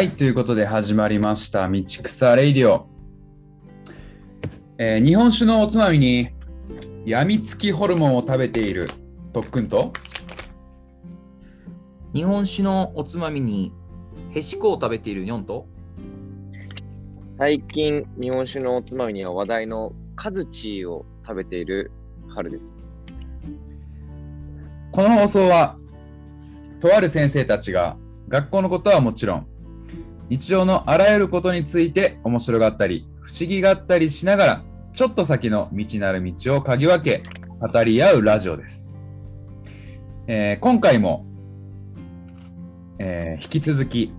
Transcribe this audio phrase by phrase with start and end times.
[0.00, 2.88] はい、ということで始まりました、道草レイディオ。
[4.78, 6.30] えー日本酒のおつまみに、
[7.04, 8.88] やみつきホルモンを食べている
[9.34, 9.92] 特訓と、
[12.14, 13.74] 日本酒のおつまみに
[14.30, 15.66] へしこを食べているニョンと？
[17.36, 21.92] 最近、日本酒のおつまみには話題のカズチーを食べている
[22.34, 22.74] 春です。
[24.92, 25.76] この放送は、
[26.80, 27.98] とある先生たちが
[28.28, 29.49] 学校のことはもちろん、
[30.30, 34.62] 日常のあらゆることについて面白がったり、不思議があったりしながら、
[34.92, 37.22] ちょっと先の未知なる道を嗅ぎ分け、
[37.58, 38.94] 語り合うラジオです。
[40.28, 41.26] えー今回も、
[43.00, 44.12] えー引き続き、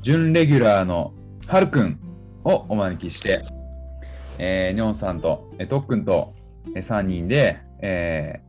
[0.00, 1.14] 準レギュラーの
[1.46, 2.00] はるくん
[2.42, 3.44] をお招きして、
[4.38, 6.34] えー、ニョンさんと、えー、とっくんと、
[6.74, 8.48] え3人で、えー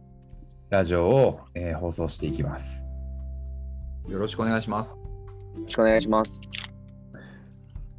[0.71, 2.83] ラジオを、えー放送していきます。
[4.07, 4.99] よろしくお願いします。
[5.55, 6.41] よろしくお願いします。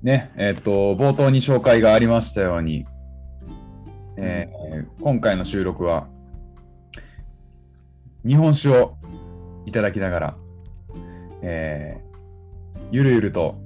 [0.02, 2.86] ね、えっ、と、冒頭に紹介がありましたように、
[4.16, 4.60] えー
[5.02, 6.08] 今回の収録は、
[8.26, 8.96] 日本酒を
[9.66, 10.36] いただきながら、
[11.42, 12.10] えー
[12.92, 13.56] ゆるゆると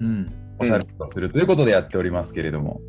[0.00, 0.32] うん。
[0.58, 2.80] おしゃべりをするということでやっておりますけれども、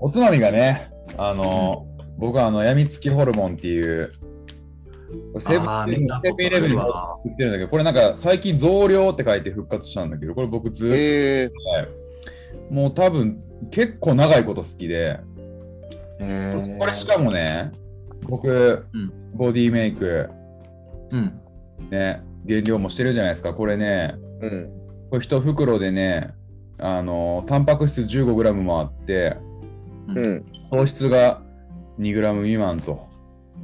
[0.00, 1.86] おつまみがね、あの、
[2.18, 4.12] 僕はあの、やみつきホルモンっていう、
[5.40, 15.20] セブンイレブンにも売ってるんだけど、これなんか最近増量って書いて復活したんだけど、これ僕ずっと、えー、もう多分結構長いこと好きで、
[16.18, 17.70] えーこれしかもね、
[18.28, 20.28] 僕、うんボディメイク、
[21.10, 21.40] うん。
[21.90, 23.54] ね、減量もしてるじゃないですか。
[23.54, 24.70] これね、うん。
[25.10, 26.34] これ一袋でね、
[26.78, 29.36] あの、タンパク質 15g もあって、
[30.08, 30.44] うん。
[30.70, 31.42] 糖質が
[31.98, 33.08] 2g 未満と、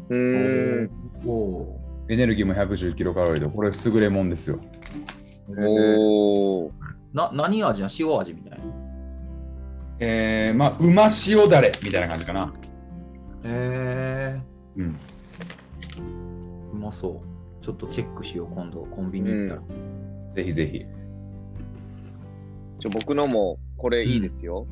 [0.08, 0.90] うーん。
[1.24, 4.60] おおエネルギーも110キロカロリーで、これ優れもんですよ。
[5.50, 5.68] ー。
[5.68, 6.72] おー。
[7.12, 8.64] な何味な塩味みたいな。
[9.98, 12.52] えー、まあ、うま塩だれみたいな感じかな。
[13.44, 14.42] へえ
[14.76, 14.96] うん。
[16.72, 17.64] うまそう。
[17.64, 19.62] ちょっとチェックしよう、今度、コンビニ行ったら。
[20.34, 20.84] ぜひぜひ。
[22.78, 24.66] ちょ僕のもこれいいですよ。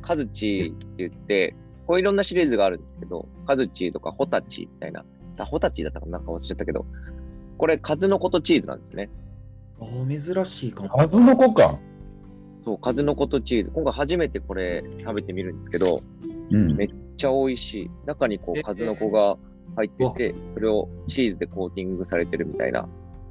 [0.00, 1.54] カズチーって言って、
[1.86, 5.04] こういろんなシリーズがあるんですけど、カズチーとかホタチーみたいな。
[5.44, 6.86] あ、ホタチーだったかななんか忘れちゃったけど、
[7.58, 9.10] これ数の子とチーズなんですよね。
[9.80, 10.88] あー珍しいかも。
[10.88, 11.78] 数の子か。
[12.64, 13.70] そう、数の子とチーズ。
[13.70, 16.02] 今回初めてこれ食べてみるんですけど、
[16.50, 16.76] うん。
[16.76, 17.90] めっちゃ美味しい。
[18.06, 19.36] 中にこえう数の子が
[19.76, 22.88] 入ってて、それをチーズでコーティングされてるみたいな。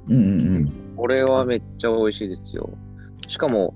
[0.08, 0.18] うんう
[0.60, 2.70] んこれはめっちゃ美味しいですよ。
[3.28, 3.74] しかも、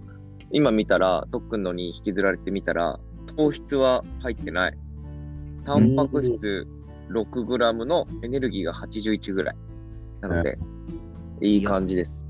[0.53, 2.99] 今見たら、特訓のに引きずられてみたら、
[3.37, 4.79] 糖質は入ってない。
[5.63, 6.67] タンパク質
[7.11, 9.57] 6g のエネルギーが81ぐらい。
[10.21, 10.59] なので、
[11.41, 12.25] いい感じです。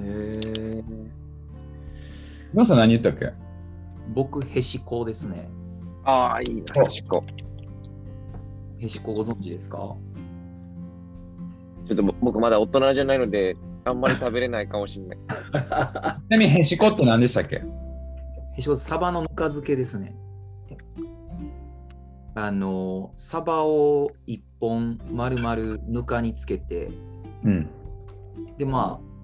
[0.00, 0.84] へえ
[2.52, 3.32] 皆さん何言ったっけ？
[4.14, 5.48] 僕、へしこですね。
[6.04, 7.22] ああ、いいな、おしこ。
[8.78, 9.78] へしこご存知ですか？
[11.86, 15.18] ちょっとぼ僕まだ大人じゃないので、あんまり食べれないかもしれない。
[15.20, 17.62] ちなみにへしこって何でしたっけ？
[18.56, 20.16] へしこ、サバのぬか漬けですね。
[22.34, 26.90] あの、サバを一本丸々ぬかにつけて、
[27.44, 27.68] うん。
[28.58, 29.14] で、まあ、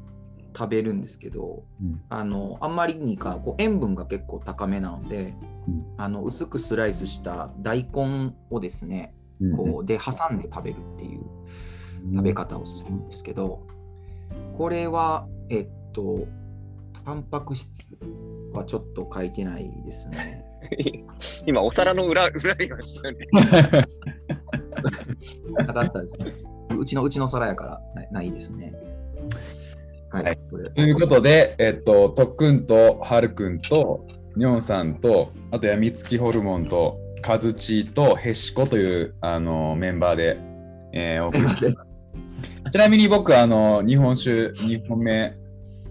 [0.56, 5.34] 食べるんですけど、うんあの、あんまりにか、こう塩分が結構高めなので、
[5.69, 11.25] うんあの薄くスライスした大根をですね、うんこうで挟んで食べるっていう
[12.15, 13.66] 食べ方をするんですけど、
[14.56, 16.26] これは、えっと、
[17.04, 17.97] タンパク質
[18.53, 20.44] はちょっと書いてないですね。
[21.47, 23.26] 今、お皿の裏、裏にいましたよね。
[25.58, 26.32] なかったですね。
[26.78, 28.72] うちのうちの皿やからないないですね。
[30.10, 30.25] はい。
[30.25, 30.38] はい
[30.75, 40.38] ということで、えっと、とっくんとはるくんと、にょんさんと、あとやみつきホルモンと、かずちとへしこというあのメンバーで、
[40.93, 42.06] えーお送りしています。
[42.70, 45.37] ちなみに僕、あの日本酒2本目、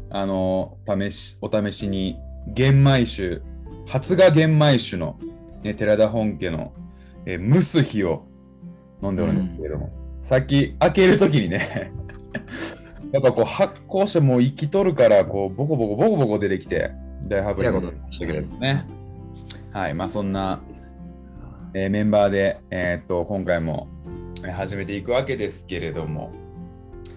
[0.09, 2.17] あの試しお試しに
[2.47, 3.41] 玄米酒、
[3.89, 5.17] 発芽玄米酒の、
[5.63, 6.73] ね、寺田本家の、
[7.25, 8.27] えー蒸す日を
[9.01, 9.91] 飲んでおるんですけれども、
[10.21, 11.91] さっき開けるときにね、
[13.11, 16.91] やっぱこう発酵してもう生きとるから、こうボコボコボコボコ出てきて、
[17.27, 18.85] 大ハプニングになりましたけれどもね。
[19.71, 20.61] はい、まあそんな、
[21.73, 23.87] えーメンバーで、えーっと今回も
[24.43, 26.31] えー始めていくわけですけれども、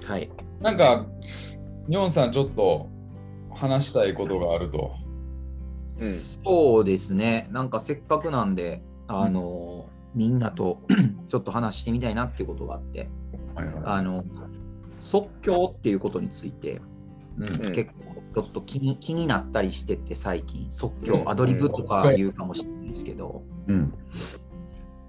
[0.07, 0.31] はい。
[0.61, 1.07] なんか、
[1.87, 2.89] ニョンさんちょっと
[3.51, 5.02] 話したいことがあると。
[6.07, 6.13] うん。
[6.13, 7.49] そうですね。
[7.51, 10.83] なんかせっかくなんで、あの、みんなと
[11.29, 13.09] ちょっと話してみたいなっていうことがあって、
[13.55, 14.25] はいはいあの、
[14.99, 16.81] 即興っていうことについて
[17.39, 17.73] うんうん。
[17.73, 21.29] 結構ちょっと気に気になったりしてて最近即興、うん。
[21.29, 23.95] アドリブとか言うかもしれないですけど、うん。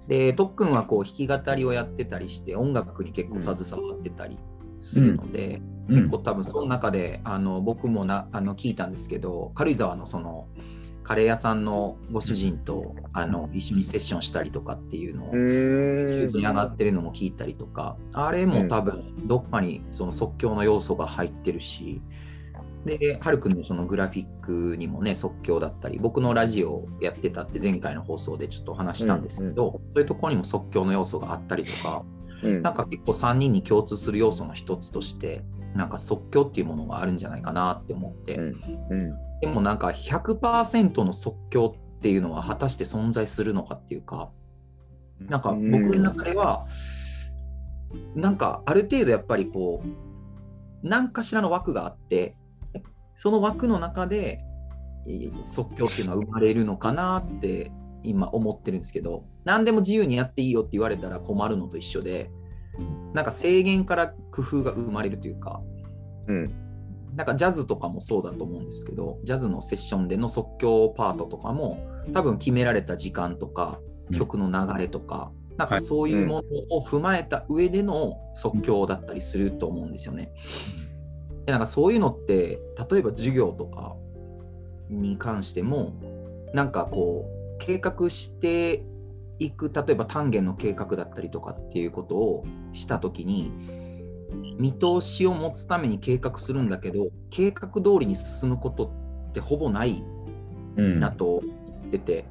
[0.08, 4.38] でとっくんはこう弾き語りをやってたりして音楽に結構携わってたり
[4.80, 5.96] するので、うん。
[5.96, 10.48] 結構多分その中であの僕もなあの聞いたんですけど軽井沢のその
[11.04, 15.34] カレー屋さんのご主人とあの一緒にセッションしたりとかっていうのを。
[15.34, 22.00] に上がってるのも聞いたりとか、あれも多分どっかにその即興の要素が入ってるし、
[22.86, 32.04] で、はるくんのそのグラフィックにもね、即興だったり、僕のラジオやってたって前回の放送でちょっとお話したんですけど、そういうところにも即興の要素があったりとか、
[32.42, 32.62] うん。
[32.62, 38.54] なんか結構3人に共通する要素の一つとして、なんか即興っていうものがあるんじゃないかなって思って、うん。
[38.90, 44.30] うんでもなんか100%の即興っていうのは果たして存在するのかっていうか、
[45.20, 46.66] なんか僕の中では、
[48.14, 49.88] なんかある程度やっぱりこう、
[50.82, 52.36] 何かしらの枠があって、
[53.14, 54.40] その枠の中で
[55.06, 57.70] えー即興っていうのは生まれるのかなって
[58.02, 62.30] 今思ってるんですけど、何でも自由にやっていいよって言われたら困るのと一緒で、
[63.12, 65.60] なんか制限から工夫が生まれるというか、
[66.28, 66.63] うん
[67.16, 71.78] なんかジャズとかもそうだと思うんですけど、ジャズのセッションでの即興パートとかも、
[72.12, 80.32] 多分決められた時間とか、うん曲の流れとか、なんかはいそういうものを踏まえた上での即興だったりすると思うんですよね。
[81.46, 82.58] でなんかそういうのって、
[82.90, 83.96] 例えば授業とか
[84.90, 85.94] に関しても、
[86.52, 88.84] なんかこう、計画して
[89.38, 93.52] いく、例えば単元の計画だったりとかっていうことをしたときに、
[94.58, 98.92] 見通しを持つために計画するんだけど、計画通りに進むこと
[99.30, 100.04] ってほぼない
[100.76, 101.00] うん。
[101.00, 102.24] なと言ってて、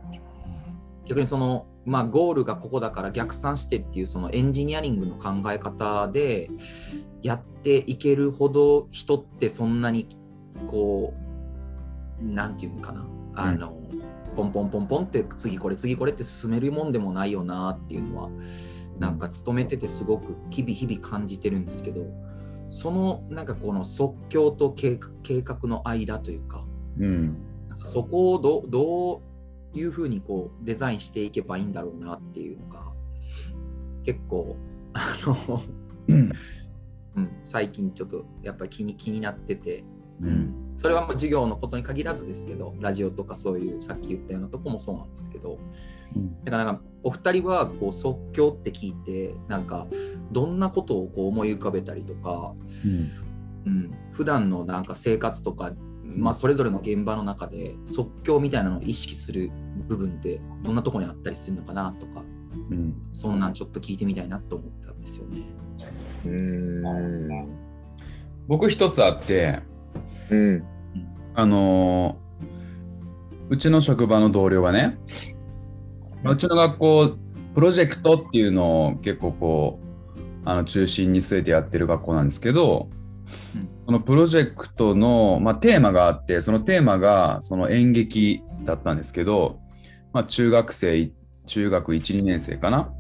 [1.06, 6.50] 逆にその、まあ、ゴールがここだから逆算してっていうそのエンジニアリングの考え方で
[7.22, 10.18] やっていけるほど人ってそんなに
[10.66, 11.14] こ
[12.22, 13.06] うなんていうのかな
[13.36, 13.78] あの、
[14.36, 18.30] ポンポンポンポンって次これ次これって進めるもんでもないよなっていうのは
[19.00, 22.06] なんか勤めててすごく日々日々感じてるんですけど
[22.70, 26.66] そのなんかこの即興と計画計画の間というか
[27.00, 27.38] うん。
[27.68, 29.22] なんかそこをどうど
[29.74, 32.84] ういうふうにこうデザインしていけばいいんだろうなっていうのが
[34.04, 34.56] 結構
[34.94, 35.62] あの、
[36.08, 36.32] うん
[37.16, 39.84] うん、最近ちょっとやっぱり気に気になってて、
[40.22, 40.74] うん。
[40.78, 45.60] それはまあ授業のことに限らずですけどラジオとかそういうさっき言ったようなとこもそうなんですけど
[46.44, 49.88] だからなんかお二人はこう即興って聞いてなんか
[50.32, 52.54] どんなことをこう思い浮かべたりとか、
[53.66, 55.72] うん、普段のなんか生活とか、
[56.04, 59.52] まあ、それぞれの現場の中で即興みたいなのを意識する
[59.88, 62.24] 部分ってどんなところにあったりするのかなとか
[62.70, 63.02] うん。
[63.12, 65.42] そんなんちょっと聞いてみたいなと思ったんですよね。
[66.26, 67.48] うーん。
[68.48, 69.60] 僕一つあって、
[70.30, 70.64] うん。
[71.36, 72.24] あのー
[73.50, 74.98] うちの職場の同僚がね、
[76.24, 77.18] まあうちの学校、
[77.54, 79.80] プロジェクトっていうのを結構こ
[80.16, 82.90] う、あの中心に据えてやってる学校なんですけど、
[83.56, 83.70] うん。
[83.86, 89.60] そのプロジェクトの、まあ、テーマがあって、そのテーマがその演劇だったんですけど、
[90.14, 91.12] まあ、中学生、
[91.46, 92.92] 中学1、2年生かな？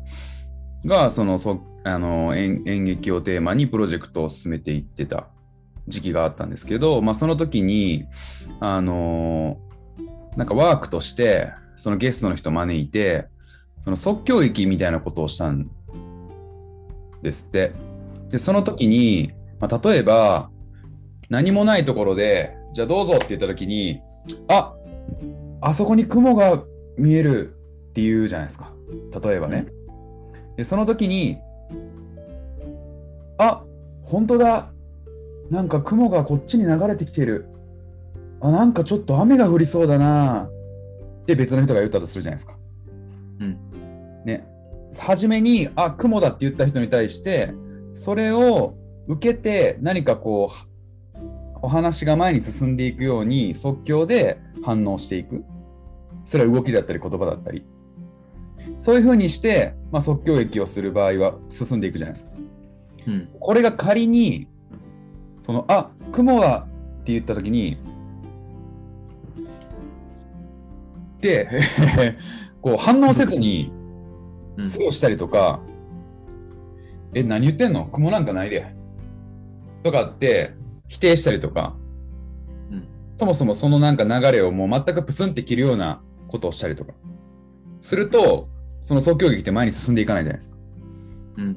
[0.85, 5.27] が、そのそあの演演劇をテーマにプロジェクトを進めていってた
[5.87, 8.05] 時期があったんですけど、まあ、その時に、
[8.59, 9.57] あの
[10.35, 13.27] なんかワークとして、そのゲストの人招いて、
[13.83, 15.69] その即興劇みたいなことをしたん
[17.21, 17.73] ですって。
[18.29, 20.49] で、その時に、まあ、例えば、
[21.29, 24.01] 何もないところで、じゃあどうぞって言った時に、
[24.47, 24.73] あ
[25.61, 26.63] あそこに雲が
[26.97, 27.55] 見える
[27.89, 28.71] って言うじゃないですか。
[29.21, 29.67] 例えばね。
[30.57, 31.37] で、その時に、
[33.37, 33.63] あ
[34.03, 34.71] 本当だ
[35.49, 37.45] なんか雲がこっちに流れてきてる。
[38.41, 40.49] あ、なんかちょっと雨が降りそうだな。
[41.23, 42.57] って別の人が言ったとするじゃないですか。
[43.39, 43.57] うん。
[44.25, 44.45] ね。
[44.97, 47.53] 初めに、あ、雲だって言った人に対して、
[47.93, 48.75] それを
[49.07, 51.17] 受けて何かこう、
[51.61, 55.45] お話が前に進んでいくように即興で反応していく。
[56.25, 57.65] それは動きだったり言葉だったり。
[58.77, 62.31] そういうふうにして、まあ、即興劇をする場合は進んでいくじゃないですか。
[63.07, 63.29] うん。
[63.39, 64.47] これが仮に、
[65.41, 66.67] その、あ、雲は
[67.01, 67.77] って言ったときに、
[72.61, 73.71] こう反応せずに
[74.57, 75.61] うん過ごしたりとか、
[77.13, 77.85] え、何言ってんの？
[77.85, 78.73] 雲なんかないで。
[79.83, 80.53] とかって
[80.87, 81.75] 否定したりとか、
[82.71, 82.87] うん
[83.17, 86.93] そもそもそのなんか流れをもう全くプツンって切るようなことをしたりとか、
[87.81, 88.49] すると、
[88.81, 90.57] その即興劇って前に進んでいかないじゃないですか。
[91.37, 91.51] うん。
[91.51, 91.55] っ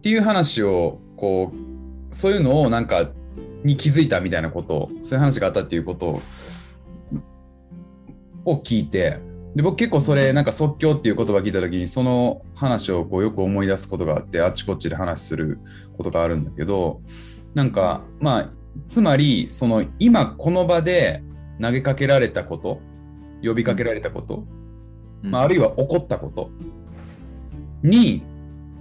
[0.00, 3.10] ていう話をこうそういうのをなんか
[3.64, 6.22] に気づいたみたいなことをそういう話があったっていうことを
[8.46, 9.18] を聞いて
[9.54, 15.58] で僕結構それなんか即興っていう言葉聞いた時にその話をこうよく思い出すことがあってあっちこっちで話する
[15.96, 17.00] ことがあるんだけど
[17.54, 18.50] なんかまあ
[18.86, 21.22] つまりその今この場で
[21.60, 22.80] 投げかけられたこと
[23.42, 24.44] 呼びかけられたこと、
[25.22, 26.50] まあ、あるいは起こったこと
[27.82, 28.22] に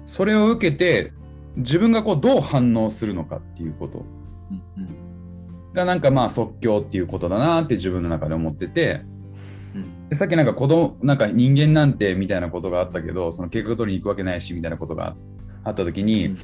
[0.05, 1.13] それを受けて
[1.55, 4.05] 自分がこうどう反応するのかっていうこと。
[4.51, 5.05] うんうん。
[5.73, 9.14] がなんかまあ即興っていうことだなって自分の中で思っててうん
[10.09, 15.15] でさっきなんか子供なんか人間なんてみたいなことがあったけどその計画通りに行くわけないしみたいなことが
[15.63, 16.37] あった時に、うん。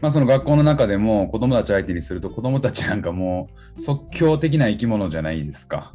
[0.00, 5.94] まあその学校の中でも子供たち相手にすると子供たちなんかもう即興的な生き物じゃないですか。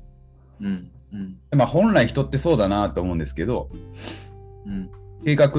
[0.61, 0.91] うん。
[1.13, 1.37] うん。
[1.49, 3.69] でまあ本来人ってそうだなと思うんですけど
[4.65, 4.89] うん。
[5.23, 5.51] 計画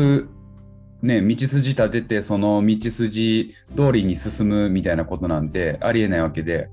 [1.03, 6.69] ね道筋立ててその道筋通りに進むみたいなことなんてありえないわけで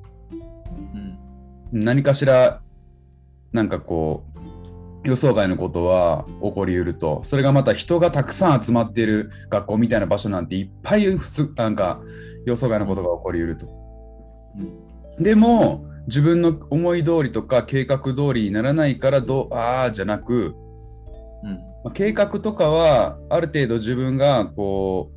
[1.73, 1.81] うん。
[1.81, 2.61] 何かしら
[3.53, 4.30] なんかこう
[5.03, 7.21] 予想外のことは起こりうると。
[7.23, 12.01] それがまた人がたくさん集まっている学校みたいな場所なんていっぱい普通なんか
[12.45, 13.67] 予想外のことが起こりうると。
[15.17, 15.23] うん。
[15.23, 20.55] でも自分の思い通りとか計画通りにならないからどうああじゃなく
[21.43, 21.51] うん。
[21.83, 25.11] まあ計画とかはある程度自分がこ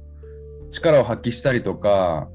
[0.66, 2.28] う力を発揮したりとか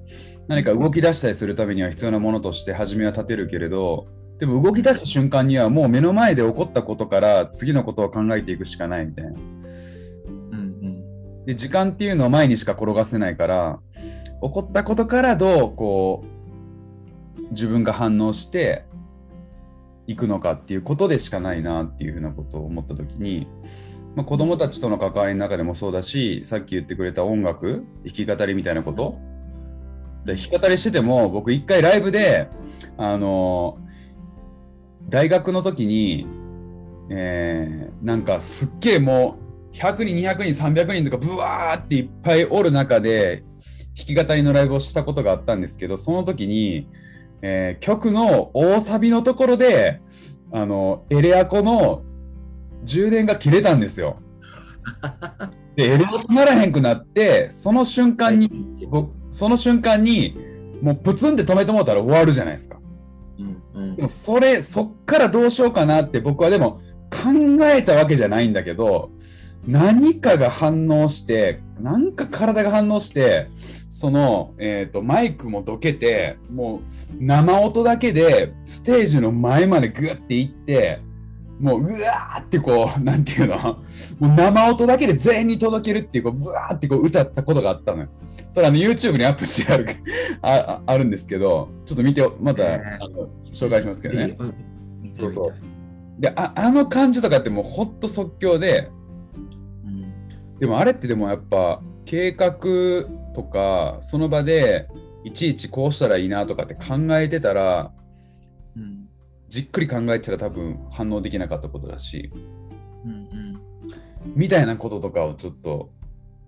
[0.48, 4.08] 何か動き出したりするためには必要なものとして初めは立てるけれど
[4.39, 9.31] でも動き出した瞬間にはもう目の前で起こったことから次のことを考えていくしかないみたいな。
[9.31, 9.34] う
[10.55, 13.79] んで時間っていうのは前にしか転がせないから
[14.41, 18.86] 起こったことからどうこう自分が反応して
[20.08, 23.48] いくのかっていうことでしかないなっていうふうなことを思った時に、
[24.15, 29.17] まあ、子供たちとの関わりの中でもそうだしさっき言ってくれた音楽弾き語りみたいなこと
[30.25, 32.48] で弾き語りしてても僕一回ライブで
[32.98, 33.77] あの
[35.10, 36.28] 大学の時に、
[37.10, 39.38] えーなんかすっげえも
[39.74, 43.44] う100人200人300人とかブワーっていっぱいおる中で
[43.94, 46.88] 弾き語りのライブをしたことがあったんですけどその時に、
[47.42, 50.01] えー曲の大サビのところで
[50.51, 52.04] あのエレアコの
[52.86, 54.18] 充電が切れたんですよ。
[55.75, 58.50] でエレアコならへんくなってその瞬間に、
[58.89, 60.36] 僕その瞬間に
[60.82, 62.78] もうプツンって止めてもうたら終わるじゃないですか。
[64.00, 66.79] でもそれそっからどうしようかなって僕はでも
[67.12, 67.34] 考
[67.65, 69.12] えたわけじゃないんだけど
[69.68, 73.50] 何かが反応してなんか体が反応して
[73.89, 76.82] その、えー、とマイクもどけてもう
[77.20, 81.01] 生音だけでステージの前までグッて行って
[81.60, 83.58] もううわーってこうなんていうの？
[84.20, 88.08] もう生音だけで全員に届けるっていうこうブワーってこう歌ったことがあったのよ。
[88.50, 89.88] それあの YouTube にアップしてある
[90.42, 94.38] あああるんですけどちょっと見てまた、あの紹介しますけどね。
[95.12, 95.54] そうそう。
[96.20, 98.89] でああの感じとかってもうほんと即興で
[99.86, 100.06] うん。
[100.60, 102.54] でもあれってでもやっぱ計画
[103.36, 104.88] とかその場で
[105.24, 107.99] いちいちこうしたらいいなとかって考えてたらうん
[109.50, 112.32] じっくり考えてたら多分反応できなかったことだし
[113.03, 113.62] うんうん
[114.36, 115.91] みたいなこととかをちょっと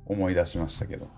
[0.06, 1.10] 思い出しましたけど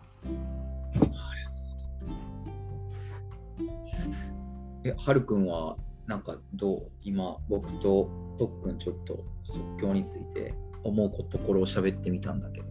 [4.86, 12.68] え、はるくんは、なんかどう今、僕ととっくんちょっと即興について思うところを喋ってみたんだけど。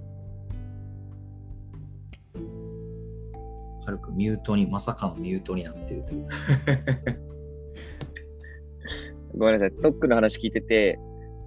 [3.85, 6.29] はるくん、ミュートに、まさかのミュートになってるという。
[9.37, 10.99] ごめんなさい、トックの話聞いてて、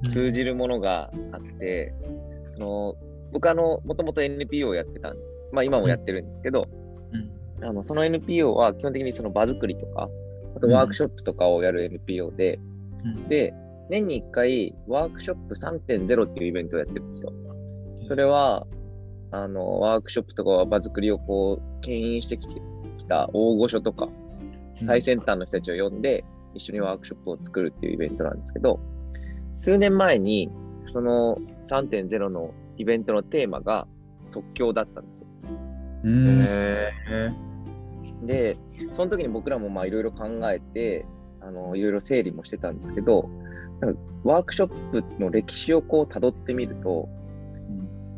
[0.09, 1.93] 通じるものがあって、
[2.55, 2.95] その
[3.31, 5.17] 僕あの、もともと NPO をやってたん
[5.51, 6.67] まあ今もやってるんですけど、
[7.59, 7.65] うん。
[7.67, 10.09] あのその NPO は基本的にその場作りとか、
[10.55, 12.59] あとワークショップとかをやる NPO で、
[13.03, 13.27] うん。
[13.27, 13.53] で、
[13.89, 17.33] 年に1回ワークショップ3.0っていうイベントをやってるんですよ。
[18.07, 18.65] それは、
[19.31, 22.61] あの、ワークショップとか場作りをこう、牽引してきて
[22.97, 24.09] きた大御所とか、
[24.85, 26.23] 最先端の人たちを呼んで、
[26.55, 28.79] 一緒にワークショップを作るっていうイベントなんですけど、
[29.57, 30.49] 数年前に、
[30.87, 31.37] その
[31.69, 33.87] 3.0のイベントのテーマが
[34.31, 35.27] 即興だったんですよ。
[36.05, 36.91] へ
[38.23, 38.57] で、
[38.91, 41.05] その時に僕らもまあいろいろ考えて、
[41.41, 43.29] あの、いろいろ整理もしてたんですけど、
[43.81, 47.09] なんかワークショップの歴史をこう辿ってみると、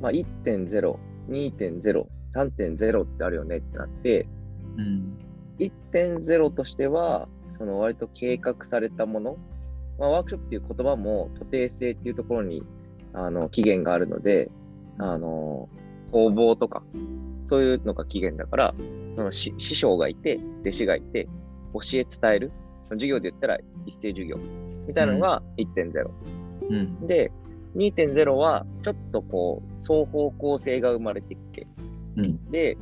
[0.01, 0.95] まあ、1.0、
[1.29, 4.27] 2.0、3.0ってあるよねってなって、
[4.77, 5.17] うん。
[5.59, 9.37] 1.0としては、その割と計画されたもの、
[9.99, 12.63] まあ、ワークショップっていう言葉も徒弟性っていうところに
[13.13, 14.49] あの起源があるので、
[14.97, 15.69] あの
[16.11, 16.83] 工房とか、
[17.47, 18.75] そういうのが起源だから、
[19.15, 21.27] その師師匠がいて、弟子がいて、
[21.73, 22.51] 教え伝える、
[22.89, 24.37] 授業で言ったら一斉授業
[24.87, 26.09] みたいなのが1.0。
[26.69, 27.07] うん。
[27.07, 27.31] で、
[27.75, 31.67] 2.0はちょっとこう、双方向性が生まれてきて、
[32.17, 32.51] うん。
[32.51, 32.77] で、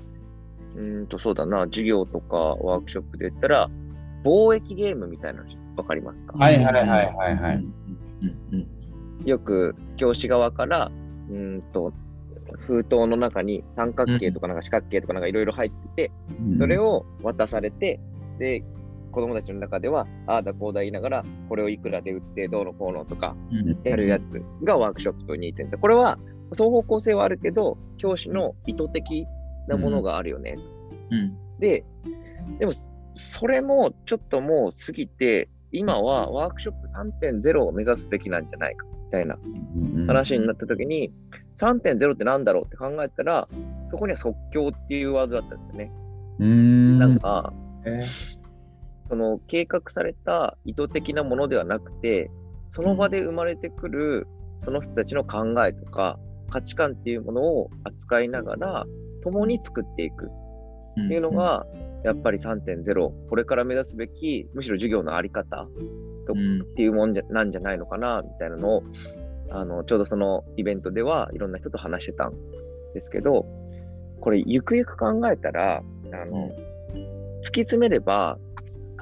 [0.75, 3.69] うーんと、そうだな、授業とかワークショップで言ったら、
[4.25, 7.55] 貿易ゲームみたいなのわかりますか、はいはいはいはいはい。
[7.55, 7.65] うん
[8.53, 8.67] うん
[9.23, 10.91] よく教師側から、
[11.29, 11.93] うーんと、
[12.67, 16.11] 封筒の中に三角形とかなんか四角形とかなんかいろいろ入ってて、
[16.59, 17.99] それを渡されて、
[18.37, 18.63] で、
[19.11, 23.69] 子供たちの中では、ああだこうだ言いながら、これをいくらで売ってどうのこうのとかうん。
[23.69, 25.79] うんやるやつがワークショップと2.0。
[25.79, 26.19] これは
[26.51, 29.25] 双方向性はあるけど、教師の意図的
[29.67, 30.55] なものがあるよね。
[31.09, 31.37] うん。
[31.59, 31.83] で、
[32.59, 32.73] でも、
[33.15, 39.37] それもちょっともう過ぎて、今はワークショップ3.0を目指すべきなんじゃないかみたいな
[40.07, 41.11] 話になった時に、
[41.57, 43.47] 3.0ってなんだろうって考えたら、
[43.89, 45.91] そこには即興っていうワードだったんですよね。
[46.39, 46.99] うん。
[46.99, 47.53] なんか、
[47.85, 48.05] え
[49.07, 52.31] その計画された意図的なものではなくて、
[52.69, 54.27] その場で生まれてくる
[54.63, 56.17] その人たちの考えとか
[56.49, 58.85] 価値観っていうものを扱いながら、
[59.23, 60.29] 共に作っていくっ
[61.07, 61.65] ていうのが、
[62.05, 65.67] やっぱり3.0、これから目指すべき、むしろ授業のあり方
[66.27, 66.61] とうん。
[66.61, 68.83] っていうもんじゃなんじゃないのかなみたいなのを
[69.49, 72.33] あのちょうどそのイベントではいろんな人と話してたん
[72.93, 73.45] ですけど
[74.21, 76.51] これゆくゆく考えたらあの、
[77.43, 78.37] 突き詰めれば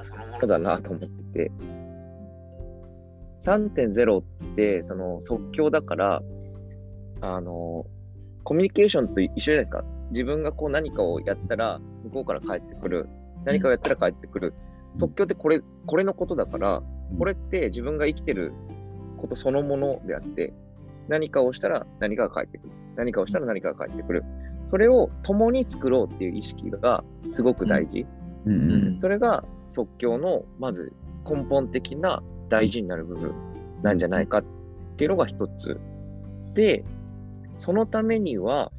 [0.02, 1.52] そのものだなと思ってて。
[3.42, 4.24] 3.0っ
[4.56, 6.22] てその即興だから
[7.20, 7.84] あの
[8.42, 9.84] コミュニケーションと一緒じゃないですか
[10.14, 13.08] 自分がこう何かをやったら向こうから帰ってくる。
[13.44, 14.54] 何かをやったら帰ってくる、
[14.96, 16.82] 即興ってこれこれのことだから
[17.18, 18.52] これって自分が生きてる
[19.18, 20.54] ことそのものであって、
[21.08, 22.72] 何かをしたら何かが返ってくる。
[22.96, 24.24] 何かをしたら何かが返ってくる。
[24.68, 28.06] それを共に作ろうっていう意識がすごく大事。
[28.46, 28.54] うん。
[28.54, 28.70] うん。
[28.70, 29.00] うん。
[29.00, 30.92] それが即興のまず
[31.28, 33.34] 根本的な大事になる部分
[33.82, 34.44] なんじゃないかっ
[34.96, 35.78] ていうのが一つ。
[36.54, 36.84] で、
[37.56, 38.70] そのためには、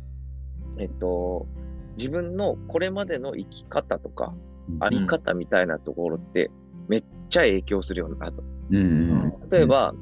[0.77, 1.47] えっと、
[1.97, 4.33] 自分のこれまでの生き方とか、
[4.79, 6.49] あり方みたいなところって
[6.87, 8.43] めっちゃ影響するよなと。
[8.71, 9.93] うんうん例えば、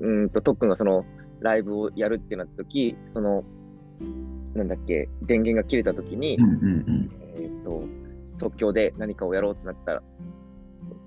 [0.00, 1.04] うーんと、特訓がその
[1.40, 3.44] ライブをやるってなった時、その、
[4.54, 6.38] なんだっけ、電源が切れた時に、
[7.36, 7.84] えっ、と、
[8.38, 10.02] 即興で何かをやろうってなったら、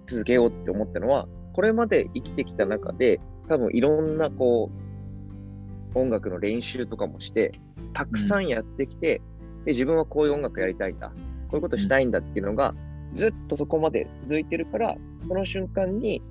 [0.07, 4.71] 続けようって思ったのは、これまで生きてきた中で、多分いろんなこ
[5.93, 7.59] う、音楽の練習とかもして、
[7.93, 9.21] たくさんやってきて、
[9.65, 11.13] で、自分はこういう音楽やりたいんだ、こ
[11.53, 12.73] ういうことしたいんだっていうのが、
[13.13, 14.95] ずっとそこまで続いてるから、
[15.27, 16.21] その瞬間に、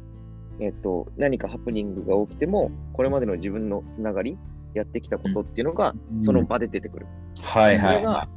[0.61, 4.38] えっ、と、何かハプニングが起きても、これまでの自分のつながり、
[4.75, 7.07] やってきたことっていうのが、うんその場で出てくる。
[7.42, 8.29] はいそれがは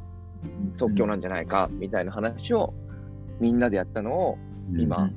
[0.74, 2.74] 即興なんじゃないか、みたいな話を、
[3.40, 4.38] みんなでやったのを
[4.72, 4.82] い。
[4.82, 5.10] 今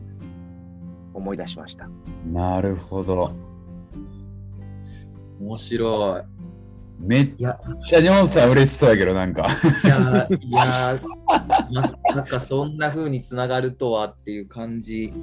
[1.14, 1.86] 思い出しました。
[1.86, 2.34] うん。
[2.34, 3.32] なるほど。
[5.40, 6.22] 面白い。
[7.00, 9.46] めっいや、ちゃニョンさん嬉しそうやけど、なんか。
[9.84, 11.00] いや、いや、
[11.74, 15.14] まさかそんな風につながるとはっていう感じ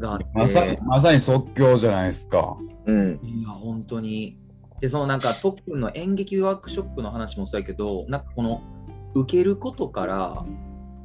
[0.00, 0.26] があって。
[0.34, 2.56] まさまさに即興じゃないですか。
[2.86, 3.20] うん。
[3.22, 4.38] いや、本当に。
[4.80, 8.62] で、そのなんか、特訓の演劇ワークショップの話もそうやけど、なんかこの、
[9.14, 10.44] 受けることから、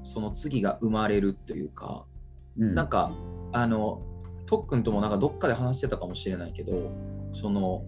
[0.03, 2.05] その次が生まれるというか、
[2.57, 3.11] うんなんか、
[3.53, 4.01] あの、
[4.47, 6.91] 特訓ともなんかどっかで話してたかもしれないけど、
[7.31, 7.83] その、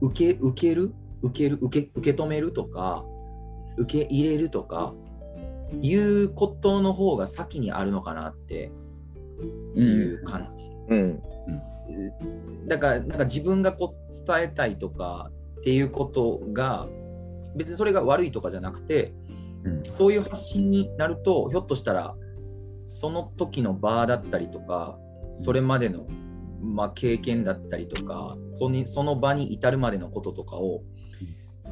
[0.00, 3.04] 受け、受ける受ける受け、受け止めるとか、
[3.76, 4.94] 受け入れるとか、
[5.80, 8.70] いうことの方が先にあるのかなって
[9.74, 10.56] ういうん感じ。
[10.88, 11.22] うん。
[12.66, 16.88] だからなんか自分がこう伝えたいとかっていうことが
[17.56, 19.12] 別にそれが悪いとかじゃなくて
[19.64, 22.14] うんそういう発信になるとひょっとしたら
[22.86, 24.98] その時の場だったりとか
[25.34, 26.06] それまでの、
[26.60, 28.68] まあ、経験だったりとかそ
[29.02, 30.82] の場に至るまでのこととかを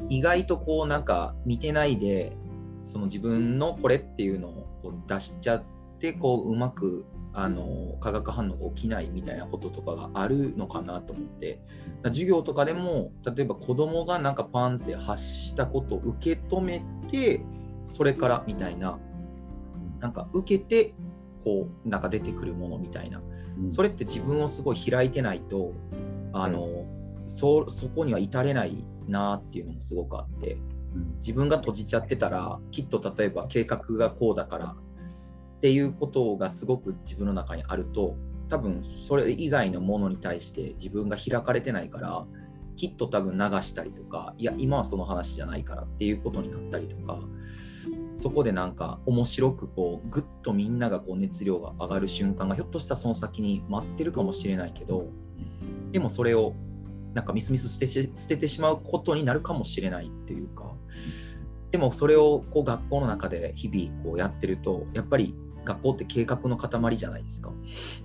[0.09, 2.37] 意外とこうなんか見てないで
[2.83, 5.63] その自分のこれっていうのをこう出しちゃっ
[5.99, 11.61] てこううまくあの化学反応が起きないみたいなこととかがあるのかなと思って。
[12.03, 17.45] 授業とかでも例えば子供がなんかパンって発したことを受け止めて
[17.83, 18.97] それからみたいな
[19.99, 20.95] なんか受けて
[21.43, 23.21] こうなんか出てくるものみたいな。
[23.69, 25.73] それって自分をすごい開いてないと
[26.33, 26.85] あの、
[27.27, 30.57] そそこには至れないなっていうのもすごくあって
[31.15, 34.75] 自分が閉じちゃってたらきっと例えば計画がこうだから
[35.57, 38.15] っていうことがすごく自分の中にあると
[38.49, 42.25] 多分それ以外のものに対して自分が開かれてないから
[42.75, 47.19] きっと多分流したりとかいや今はその話じゃないからっていうことになったりとか
[48.13, 55.05] そこでなんか面白くこうぐっとみんながこう熱量が上がる瞬間がひょっとしたらその先に待ってるかもしれないけど
[55.91, 56.53] でもそれを
[57.13, 60.71] なんかミスミス捨てし捨ててしまうことになるかもしれないっていうか
[61.71, 67.51] でもそれをこう学校の中で日々こうやってるとやっぱり学校って計画の塊じゃないですか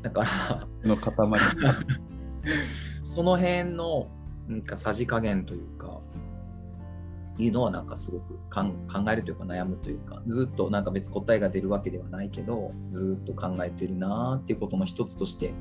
[0.02, 1.14] だからの塊。
[3.02, 4.08] その辺の
[4.46, 6.00] なんかさじ加減というか
[7.38, 15.54] いうのはなんかすごくかん考えるというか悩むというかずっとなんか別答えが出るわけではないけどずっと考えてるなーっていうことの一つとして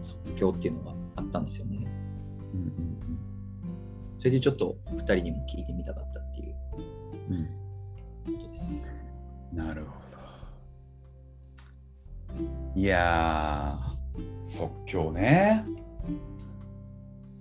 [0.00, 1.85] 即興っていうのがあったんですよね。
[4.26, 6.56] それでちょっと2人にも聞いてみたかったっていう
[7.30, 7.34] う
[8.32, 9.04] んことです。
[9.52, 10.00] なるほ
[12.34, 12.80] ど。
[12.80, 15.64] いやー、即興ね。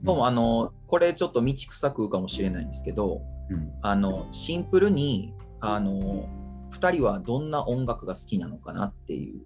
[0.04, 6.30] どうもあのこれちょっと道草食うかもしれないんですけどうん、あのシンプルにあの
[6.72, 9.42] 2人はどんな音楽が好きなのかなっていう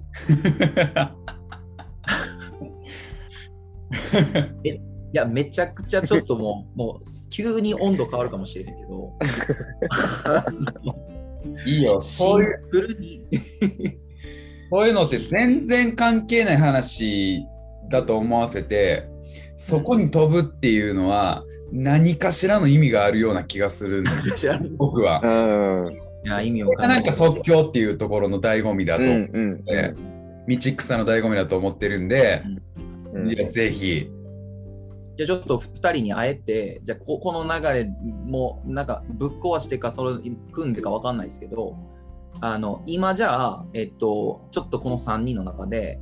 [5.11, 9.13] いやめちゃくちゃちょっともう もう急に温度変わるかもしれへんけど。
[11.65, 12.47] いいよ、そうい。
[12.47, 13.25] うシンプルに
[14.69, 17.43] こういうのって全然関係ない話
[17.89, 19.07] だと思わせて、
[19.55, 24.59] そこに飛ぶっていうのは何かしらの意味があるような気がするんですよ。
[24.77, 25.21] 僕は。
[25.23, 25.27] う
[25.89, 25.93] ん。
[25.93, 29.75] いや意味これがなんか即興っていうところの醍醐味だとうん思って、う
[30.15, 30.19] ん
[30.49, 32.41] 道草の醍醐味だと思ってるんで、
[33.13, 33.25] うん。
[33.25, 34.09] じゃあぜひ。
[35.19, 37.91] じゃあちょっと2人に会えてじゃあここの流れ
[38.25, 41.75] もなんかぶっ壊してかそれ組んでか分かんないですけど
[42.39, 45.99] あの今じゃあ、えっと、ちょっとこの3人の中で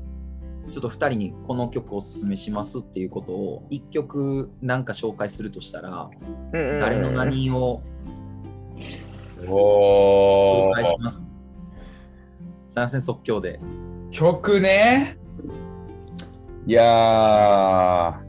[0.69, 6.11] ちょっと2人にこの曲をおすすめしますっていうことを1曲なんか紹介するとしたら
[6.53, 6.77] うんうん。
[6.77, 7.81] 誰の何を
[9.47, 11.27] お紹介します。
[12.67, 13.59] すいません即興で。
[14.11, 15.17] 曲ね。
[16.67, 18.21] いや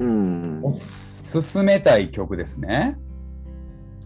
[0.00, 2.96] うんー、進めたい曲ですね。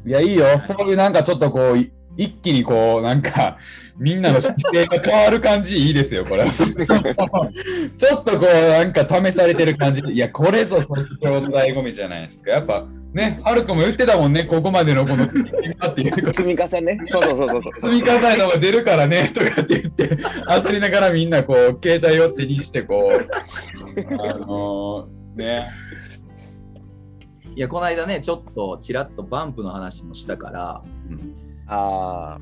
[0.06, 0.58] いや、いいよ。
[0.58, 3.56] そういうなんかちょっとこう、い一気にこう、なんか、
[3.96, 6.44] みんなの姿勢が変わる感じいいですよ、これ。
[6.50, 10.02] ちょっとこう、なんか試されてる感じ。
[10.12, 12.50] いや、これぞ即興の醍醐味じゃないですか。
[12.50, 16.32] やっぱね、はるくんも言ってたもんね、ここまでのこのっていうこと。
[16.34, 17.00] 積み重ね。
[17.06, 17.90] そうそうそうそうそう。
[17.90, 25.66] 積み重ねのが出るからねとかって言って焦りながらみんなこう携帯を手にしてこうあのー、ね。
[27.56, 30.84] いやこの間ねちょっとちらっとバンプの話もしたから
[31.66, 32.38] あ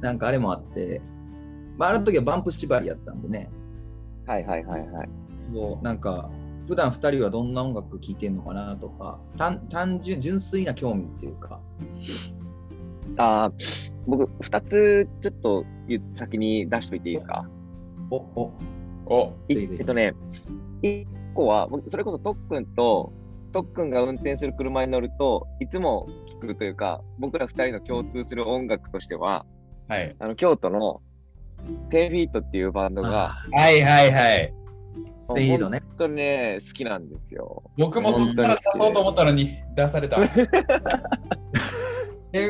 [0.00, 1.00] なんかあれもあって、
[1.78, 3.50] まあ、あの時はバンプ縛りやったんでね。
[4.26, 4.32] あ。
[4.32, 5.08] はいはいはいはい。
[5.50, 6.30] もうなんか
[6.66, 11.60] 普段2人はどんな音楽聴いてんのかなとか単単純純粋な興味っていうか。
[13.16, 13.52] ああ、
[14.06, 15.64] 僕、二つちょっと
[16.12, 17.48] 先に出しといていいですか？
[18.10, 18.52] おお。
[19.06, 19.32] お。
[19.48, 20.14] えっとね、
[20.82, 23.12] 一個は、それこそ特訓と、
[23.52, 29.44] 特訓が運転する車に乗ると、いつも聞くというか、僕ら二人の共通する音楽としては、
[29.88, 31.02] はいあの京都の
[31.90, 34.54] 10フィートっていうバンドが、はいはいはい
[35.28, 37.64] 10フィートね本当にね、好きなんですよ。
[37.76, 40.26] 僕もそっから出そうと思ったのに出された10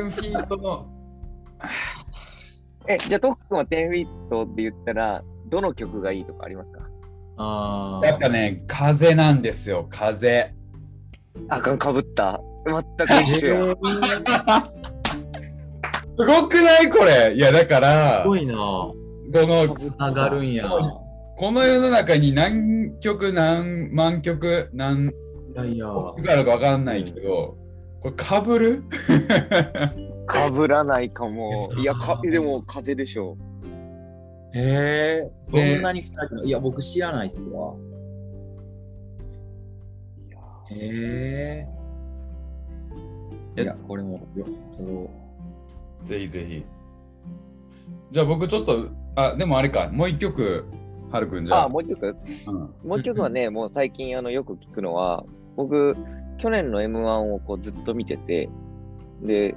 [0.09, 0.85] フィートの
[2.87, 6.90] え、じゃあ特訓は10フィートって言ったら、どの曲がいいとかありますか
[7.43, 10.53] あやっぱね風なんですよ風。
[11.49, 12.39] あかん、かぶった。
[12.65, 13.75] 全く一緒や。
[16.17, 16.89] すごくない？
[16.89, 17.33] これ。
[17.35, 18.53] いやだからすごいな。
[18.53, 18.93] こ
[19.33, 20.69] のつながるんや。
[21.37, 25.11] この世の中に何曲何万曲何
[25.55, 27.57] 曲あるか分かんないけど、
[28.01, 28.83] これかぶる？
[30.27, 31.71] かぶらないかも。
[31.77, 33.37] いや、かでも風でしょ
[34.53, 37.73] へえそんなに2人のいや僕知らないっすわ。
[40.69, 41.67] へ
[43.57, 44.45] えいやこれもよ
[44.77, 45.09] 撮ろ
[46.03, 46.63] ぜひぜひ。
[48.09, 50.65] じゃあ僕ちょっと、あ、でもあれか、もう一曲、
[51.11, 51.65] はるくんじゃあ。
[51.65, 52.15] あ、もう一曲？
[52.47, 52.55] うん。
[52.89, 55.95] もう一曲はね、 もう最近あのよく聞くのは、僕、
[56.37, 58.49] 去年の M1 をこうずっと見てて、
[59.21, 59.55] で、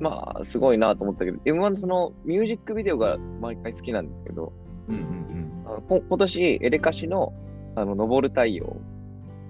[0.00, 4.52] まあ、すごいなと思ったけど、M1 のそのミュージックビデオが毎回好きなんですけど、
[4.88, 7.32] うんうんあのこ今年、エレカシの、
[7.76, 8.76] あの、登る太陽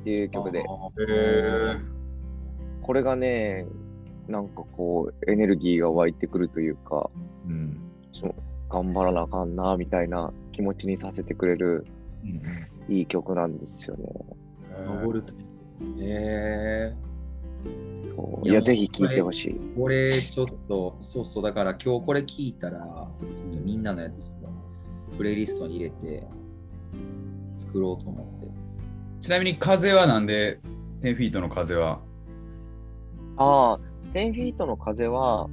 [0.01, 0.63] っていう曲で、
[2.83, 3.67] これがね、
[4.29, 7.81] なんかこう、エネルギーが湧いてくるというか、ーうん。
[8.13, 8.35] その
[8.69, 11.87] 頑張らなあかんな、みたいな気持ちにさせてくれる
[12.89, 14.05] うんいい曲なんですよね。
[14.79, 15.37] う登るとへ
[16.01, 16.95] え。
[18.15, 19.61] そういや、ぜひ聞いてほしい。
[19.79, 23.09] これちょっと、そうそう、だから今日これ聞いたら、
[23.65, 24.31] みんなのやつを
[25.17, 26.27] プレイリストに入れて
[27.57, 28.53] 作ろうと思って。
[29.21, 30.61] ちなみに風はなんで
[31.03, 32.01] 10フィートの風は？
[33.37, 33.81] ああ、
[34.13, 35.49] 10フィートの風は、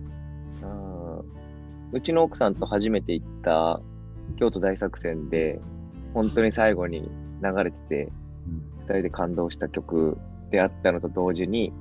[0.62, 0.90] うん
[1.92, 3.82] うちの奥さんと初めて行った
[4.38, 5.60] 京都大作戦で、
[6.14, 7.10] 本当に最後に
[7.42, 8.12] 流れてて、
[8.88, 10.18] 二人で感動した曲
[10.52, 11.74] であったのと同時に、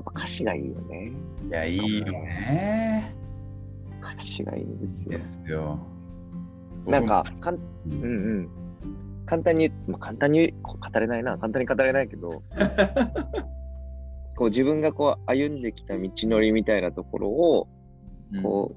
[0.00, 1.12] やっぱ歌詞がいいよね。
[1.46, 3.14] いや、いいよね。
[4.02, 5.58] 歌詞がいいんでですすよ。
[5.58, 5.78] よ。
[6.86, 8.08] なんか、かん僕うんも、う
[8.40, 8.48] ん。
[9.26, 12.42] 簡単にまあ、簡単に語れないな、簡単に語れないけど、
[14.36, 17.68] こう自分がこう歩んできた道のりみたいなところを、
[18.42, 18.74] こ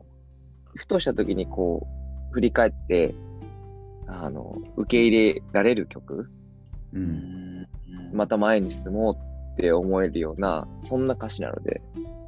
[0.76, 1.88] う、ふとした時にこ
[2.32, 3.14] う、振り返って、
[4.08, 6.30] あの、受け入れられる曲、
[6.92, 7.68] う、うんん、
[8.12, 11.82] また前に進もうって思えるような、そんな歌詞なので、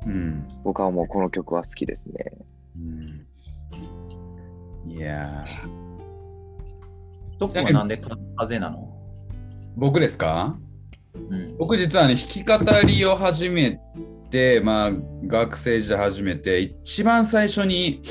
[0.06, 2.32] うん、僕はもうこの曲は好きですね。
[2.78, 3.26] うん。
[4.92, 5.70] いやー、
[7.40, 8.00] どこはなんで
[8.36, 8.94] 風なの？
[9.76, 10.58] 僕ですか？
[11.30, 11.58] うん。
[11.58, 12.58] 僕実はね、弾き語
[12.88, 13.80] りを始め
[14.30, 14.92] て、まあ、
[15.26, 18.02] 学生時代始めて、一番最初に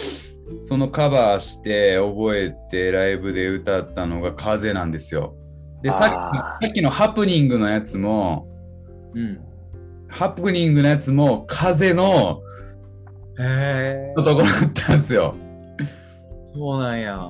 [0.60, 5.34] そのカバーして覚えてライブで歌ったのが風なんですよ。
[5.82, 8.48] で、さっきのハプニングのやつも、
[9.14, 9.40] うん。
[10.08, 12.40] ハプニングのやつも風の
[13.38, 15.34] へえところだったんですよ。
[16.44, 17.28] そうなんや。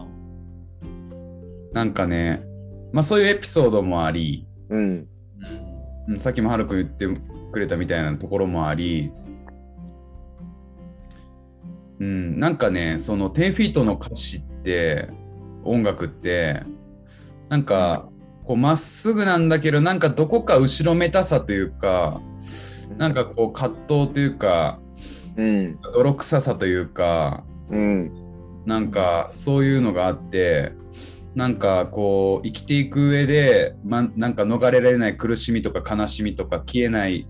[1.73, 2.42] なんかね、
[2.92, 5.09] まあそういうエピソードもあり、うん。
[6.09, 7.20] うんさっきもはるくん言って
[7.51, 9.11] くれたみたいなところもあり、
[12.01, 15.09] うん、なんかね、その10フィートの歌詞って、
[15.64, 16.62] 音楽って、
[17.49, 18.09] なんか、
[18.44, 22.20] こうまっすぐなんだけど、なんかどこか後ろめたさというか、
[22.98, 24.78] なんかこう葛藤というか、
[25.37, 25.78] うん。
[25.92, 28.24] 泥臭さというか、うん。
[28.66, 30.72] なんかそういうのがあって
[31.35, 37.26] なんかこう生きていく上で、ま、なんか逃れられない苦しみとか悲しみとか消えない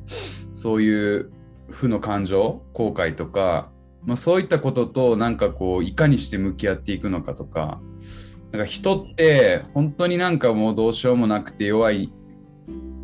[0.53, 1.33] そういう
[1.71, 3.71] 負の感情後悔とか、
[4.03, 7.81] まあ、そういったこととなんかこういかにして向き合っていくのかとか
[8.55, 12.13] なんか人って本当になんかもうどうしようもなくて弱い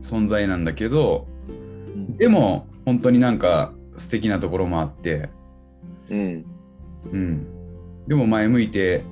[0.01, 1.53] 存在なんだけどう
[1.99, 5.29] んでも本当になんか素敵なところもあって。
[6.09, 6.45] うん。
[7.13, 7.47] うん、
[8.07, 9.03] でも前向いて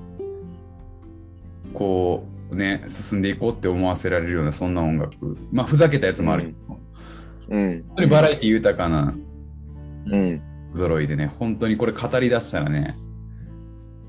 [1.73, 6.79] こうね進んでいこうって思わせられるようなそんな音楽まあふざけたやつもあるけど、
[7.49, 7.85] うん。
[7.89, 9.13] 本当にバラエティ豊かな
[10.07, 10.43] うん。
[10.75, 12.97] 揃いでね本当にこれ語り出したらね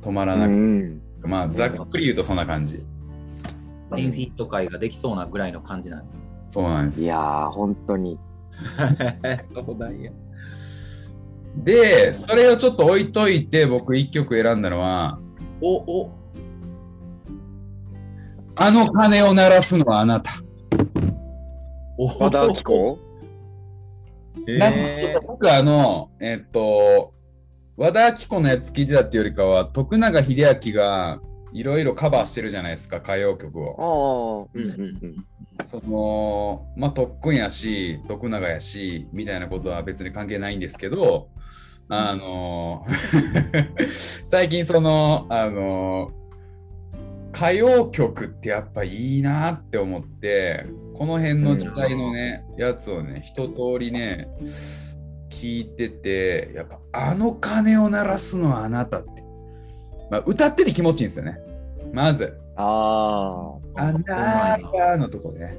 [0.01, 1.08] 止まらうなく、ん。
[1.23, 2.83] まあざっくり言うとそんな感じ。
[3.97, 6.03] インフィット会ができそうなぐらいの感じなの。
[6.47, 7.01] そうなんです。
[7.01, 8.19] いやー、本当に。
[9.41, 10.11] そうなんや。
[11.55, 15.19] でそれをちょっと置いといて僕一曲選んだのは
[15.61, 16.11] おお
[18.55, 20.31] 「あの鐘を鳴らすのはあなた」
[21.97, 22.23] お。
[22.23, 22.99] 和田アキ子？
[24.47, 27.13] なんですけど僕あの、えっと、
[27.79, 31.21] 和田アキ子のやつ聞いてたっていうよりかは、徳永英明が
[31.53, 34.49] いろいろカバーしてるじゃないですか、歌謡曲を。
[34.51, 34.59] ああ。
[34.59, 35.25] うんうんうん。
[35.63, 41.29] その、まあ、特訓やし、徳永やし、みたいなことは別に関係ないんですけど、
[41.87, 42.85] あの、
[44.25, 46.11] 最近その、あの、
[47.33, 50.65] 歌謡曲ってやっぱいいなって思って、
[50.95, 54.27] この辺の時代のね、やつをね、一通りね、
[55.39, 59.23] 聞いてて、やっぱあの鐘を鳴らすのはあなたって。
[60.11, 61.39] まあ、歌ってて気持ちいいんですよね。
[61.93, 63.81] まず、ああ。
[63.81, 65.57] あなたのとこね。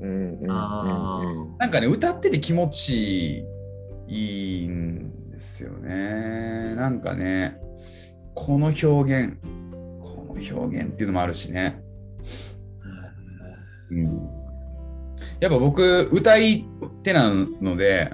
[0.00, 0.46] うんうん。
[0.46, 3.44] なんかね、歌ってて気持ち
[4.06, 6.76] いいんですよね。
[6.76, 7.58] なんかね、
[8.34, 9.38] この表現、
[10.00, 11.82] この表現っていうのもあるしね。
[13.90, 14.04] うん、
[15.40, 16.64] やっぱ僕、歌い
[17.02, 18.12] 手なので、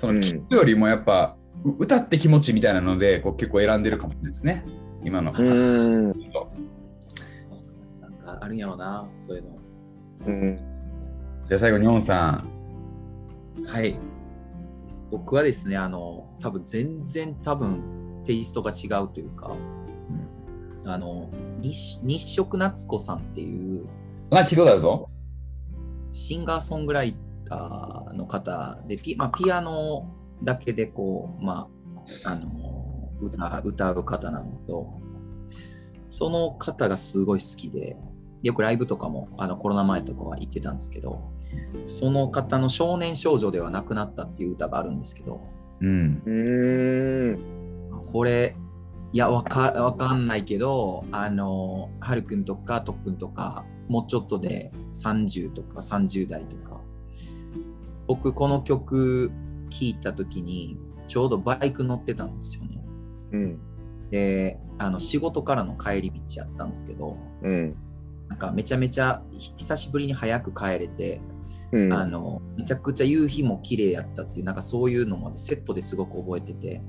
[0.00, 4.64] そのうん聞くよりもやっぱ、う歌って気持ちみたいなので、こう結構選んでるかもしれないですね。
[5.04, 5.30] 今の。
[5.36, 6.04] うん。
[6.06, 6.10] な
[8.08, 9.58] んかあるんやろな、そういうの。
[10.26, 10.56] うん。
[11.48, 12.42] じゃあ最後、日本さ
[13.58, 13.66] ん。
[13.66, 13.98] はい。
[15.10, 17.82] 僕はですね、あの、多分全然多分
[18.24, 19.54] テイストが違うというか、
[20.86, 21.28] あの、
[21.60, 23.84] 日日食夏子さんっていう
[24.30, 25.10] なんか聞いたことあるぞ。
[26.10, 27.14] シンガーソングライ
[27.50, 30.08] ターの方で、ピ,、まあ、ピアノ
[30.42, 31.68] だけでこう、ま
[32.24, 35.00] あ、あの歌歌う方なんだけど、
[36.08, 37.96] その方がすごい好きで、
[38.42, 41.20] よくライブとかもあのコロナ前とかは行ってたんですけど、
[41.86, 45.40] その方の少年少女ではなくなったっていう歌があるんですけど、
[45.80, 46.22] うん。
[46.24, 48.04] うーん。
[48.12, 48.56] これ、
[49.12, 56.79] いや、わかわかんないけど、あの、はるくんとかとっくんとか、もうちょっとで30とか30代とか、
[58.10, 59.30] 僕、この曲
[59.70, 62.82] 聴いた時に、ちょうどバイク乗ってたんですよね。
[63.30, 63.60] うん。
[64.10, 67.76] で、あの仕事からの帰り道やったんですけど、うん。
[68.28, 71.20] なんかめちゃめちゃひ久しぶりに早く帰れて、
[71.70, 71.92] うん。
[71.92, 76.82] あのめちゃくちゃ夕日も綺麗やったっていう、なんかそういうのまでセットですごく覚えてて、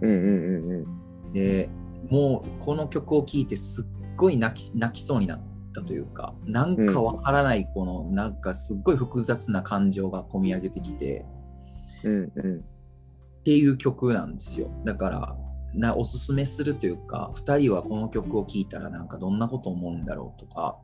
[0.00, 1.68] うんうんうんで
[2.08, 11.26] もうこの曲を聴いてすっごい泣き泣きそうになったというかなんかわからないこのなんかすっごい複雑な感情が込み上げてきて
[12.04, 12.12] うん。
[12.12, 12.56] うんうん。
[12.58, 15.36] っていう曲なんですよだから
[15.74, 20.78] なおすすめするというか2人はこの曲を聴いたらなんかどんなこと思うんだろうとか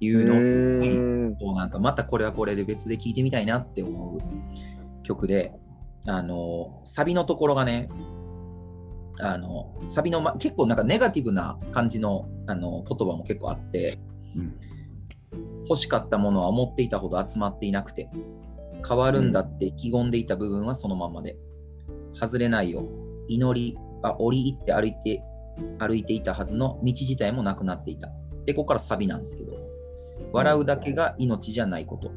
[0.00, 5.52] いうのをすっごいうんこうなんかまたこれはこれで別で聴いてみたいなって思う曲で
[6.06, 7.88] あのサビのところがね
[9.20, 14.11] あのサビの、ま、結構なんかネガティブな感じのあの言葉も結構あってうん
[15.68, 18.10] 欲しかったものは思っていたほど集まっていなくて
[18.86, 21.36] 変わるんだって意気込んでいた部分はそのままで。
[22.14, 22.84] 外れないよ
[23.28, 25.22] 祈りあ折り入って歩いて
[25.78, 28.10] 歩いていたはずの道自体もなくなっていた。
[28.44, 29.56] でここからサビなんですけど
[30.32, 32.10] 笑うだけが命じゃないこと。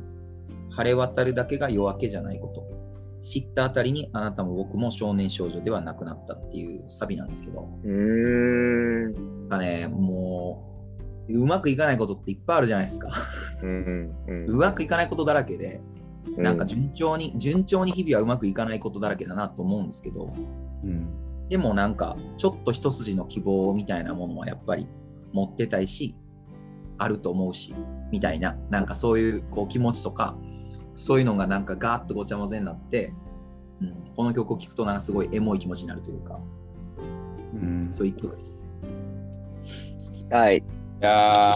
[0.72, 2.66] 晴れ渡るだけが夜明けじゃないこと。
[3.22, 7.70] 知ったあたりにあなたも僕も少年少女ではなくなったっていうサビなんですけど。
[7.84, 10.75] うんかねもう
[11.30, 13.10] うまくいかないことっていっぱいあるじゃないですか
[13.62, 15.82] うんうんうまくいかないことだらけで
[16.38, 16.44] うん。
[16.44, 20.34] なんか順調に、順調に日々はうまくいかないことだらけだなと思うんですけど、
[20.84, 24.88] うんでもなんか、ちょっと一筋の希望みたいなものはやっぱり
[25.32, 26.16] 持ってたいし、
[26.98, 27.76] あると思うし、
[28.12, 30.36] みたいな、なんかそういうこう気持ちとか、
[30.96, 33.14] そういうのがなんかガーッとごちゃ混ぜになって、
[33.80, 36.40] うん、この曲を聴くとなんかすごいエモい気持ちになるというか、
[37.54, 38.72] うんそういう曲です。
[40.10, 40.64] 聞きたい。
[41.06, 41.54] いや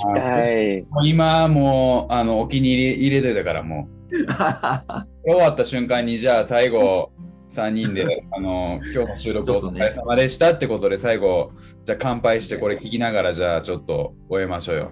[1.03, 3.99] 今もうあのお気に入り入れといたからもう。
[5.23, 7.11] 終わった瞬間にじゃあ最後
[7.49, 11.51] 3人で あの今日の収録お疲れ様でしたってことで最後
[11.83, 14.87] じゃあ乾杯してこれ聞きながらじゃあちょっと終えましょうよ。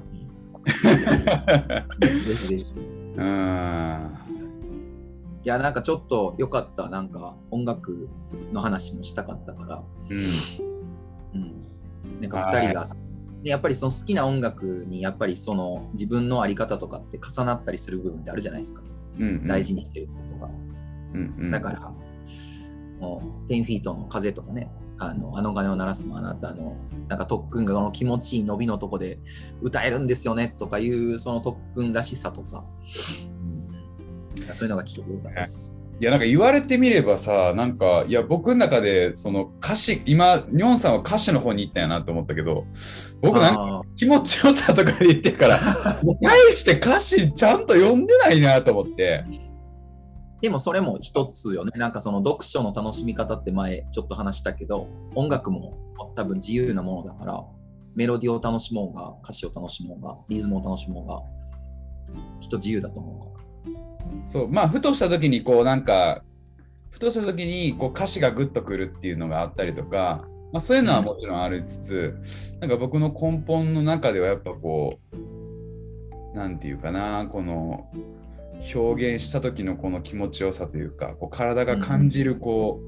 [3.18, 4.18] うん
[5.44, 5.48] い。
[5.48, 8.10] や、なんかちょっと良かった、なんか音楽
[8.52, 10.18] の話もしたかったから、うん
[11.34, 12.86] うん、なんか2人が、
[13.44, 18.82] でやっぱりその好きな音楽にやっぱりその自分の在り方とかって重なったりする部分ってあるじゃないですか、
[19.20, 20.52] うん大事にしてることとか、
[21.14, 21.52] うんうん。
[21.52, 21.92] だから
[23.00, 24.72] もう10フィートの風とかね。
[25.00, 26.76] あのあの鐘を鳴らすのあなたの
[27.08, 29.20] なんか特訓がこの気持ちいい伸びのとこで
[29.62, 32.66] 歌えるんですよねとかいうその特訓らしさとか、
[34.40, 34.48] なん。
[34.48, 35.77] かそういうのが聞けてよかったです。
[36.00, 42.66] いやなんか言われてみればさなんかいや僕の中でその歌詞今ニョンさんは歌詞の方に行ったんやなと思ったけど
[43.20, 45.60] 僕なんか気持ちよさとかで言ってるから
[46.22, 49.26] 大して歌詞ちゃんと読んでないなと思って
[50.42, 51.72] でもそれも一つよね。
[51.76, 55.78] なんかその読書の楽しみ方って前ちょっと話したけど、音楽も
[56.16, 57.44] 多分自由なものだから、
[57.96, 61.22] メロディーを楽しもうが、歌詞を楽しもうが、リズムを楽しもうが、
[62.40, 63.37] 人自由だと思うから。
[64.26, 66.24] そうまあふとした時にこうなんか
[66.90, 72.16] ふとした時にこう歌詞がグッとくるっていうのがあったりとか、まあ、そういうのはもちろんありつつ、
[72.60, 75.00] なんか僕の根本の中ではやっぱこ
[76.34, 77.92] うなんていうかなこの
[78.74, 82.82] 表現した時のこの気持ちよさというかこう体が感じるこ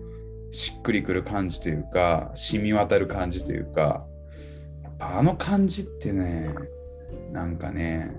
[0.49, 4.03] う、しっくりくる感じというか染み渡る感じというか
[4.99, 6.49] あの感じってね
[7.31, 8.11] なんかね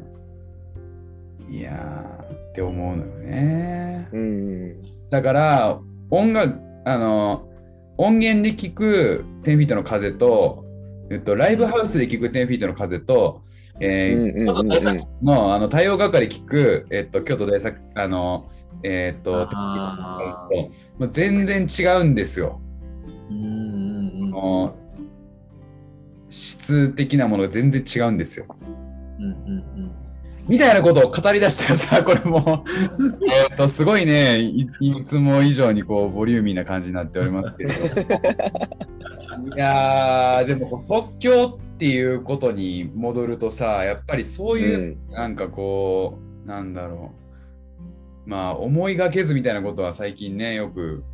[1.49, 4.09] いやって思うのよね。
[4.13, 4.83] うん。
[5.11, 7.49] だから音楽あの
[7.97, 10.65] 音源で聞く10フィートの風と、
[11.11, 13.43] えっと、ライブハウスで聞く10フィートの風と、
[13.79, 18.49] えーのあの対応係聞く、えっと、京都大作あの
[18.83, 20.49] えっとあ
[20.99, 22.61] もう全然違うんですよ。
[23.31, 24.81] うんうんうんもう
[26.31, 28.47] 質的なものが全然違うんですよ。
[30.51, 37.73] うんうんみたいなことを語り出したらさ、 これもう、えっと、すごいね、いいつも以上にこう、ボリューミーな感じになっておりますけど。
[39.57, 47.13] いやー、でも即興っていうことに戻るとさ、やっぱりそういう、なんかこう、なんだろ
[48.27, 48.29] う。
[48.29, 51.05] まあ、思いがけずみたいなことは最近ね、よく、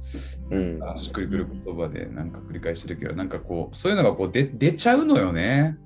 [0.51, 0.83] うん。
[0.83, 5.77] あしっくりくる言葉でなんか繰り返してるけど、なんかこう、そういうのがこう出出ちゃうのよね。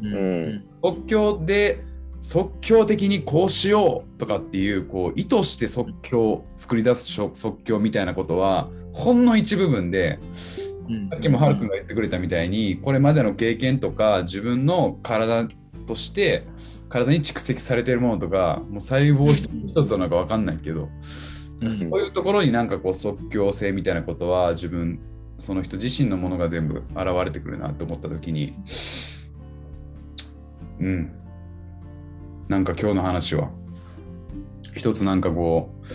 [0.00, 1.84] うんうん即興で
[2.20, 10.18] 即興的にこうしようとかっていうこう意図して即興作り出す即興みたいなことはほんの一部分で
[11.10, 15.48] さっきもハル君が言ってくれたみたいにこれまでの経験とか自分の体
[15.86, 16.46] として
[16.88, 20.88] 体に蓄積されてるものとかもう細胞一つ一つなのか分かんないけど、
[21.70, 24.98] そういうところになんかこう即興性みたいなことは自分
[25.38, 28.56] その人自身のものが全部現れてくるなと思った時に。
[30.80, 31.12] うん
[32.50, 33.48] なんか今日の話は
[34.74, 35.86] 一つなんかこう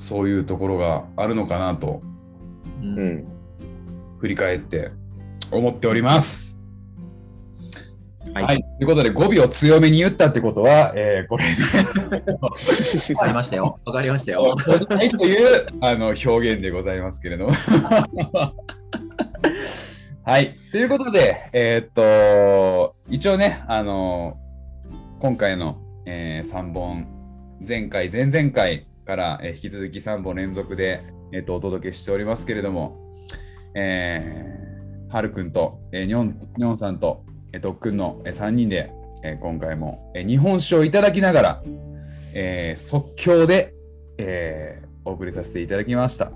[0.00, 2.00] そういうところがあるのかなと、
[2.82, 3.26] うん、
[4.20, 4.90] 振り返って
[5.50, 6.62] 思っております。
[8.32, 11.50] はい、はい、ということで語尾を強めに言ったってことは、えー、これで
[12.40, 12.48] わ
[13.20, 13.78] かりましたよ。
[13.84, 14.56] わかりましたよ。
[14.88, 17.52] はいというあの表現でございますけれども。
[20.24, 20.56] はい。
[20.72, 24.38] ということで、えー、っと、一応ね、あの、
[25.20, 27.08] 今回の、えー、3本、
[27.66, 31.02] 前回、前々回から、えー、引き続き3本連続で、
[31.32, 32.96] えー、っとお届けしておりますけれども、
[33.74, 38.92] えー、はるくんと、えー、にょん、にょんさんと、えとっくんの3人で、
[39.24, 41.62] え今回も、え日本酒をいただきながら、
[42.32, 43.74] えー、即興で、
[44.18, 46.30] えー、お送りさせていただきました。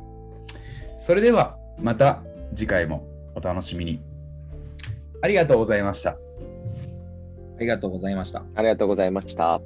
[0.98, 3.06] それではまた次回も
[3.36, 4.00] お楽しみに。
[5.20, 6.21] ありがとうございました。
[7.62, 8.44] ありがとうございました。
[8.56, 9.60] ありがとうございました。